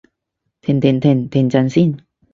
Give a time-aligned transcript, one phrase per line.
[0.61, 1.29] 停停停！
[1.29, 1.95] 停陣先